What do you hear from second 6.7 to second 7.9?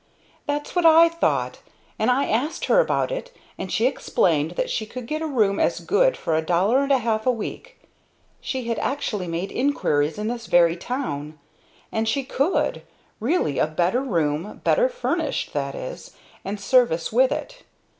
and a half a week